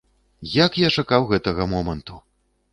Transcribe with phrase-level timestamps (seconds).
[0.65, 2.21] Як я чакаў гэтага моманту!